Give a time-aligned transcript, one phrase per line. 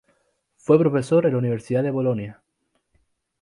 [0.55, 2.41] Fue profesor en la Universidad de Bolonia.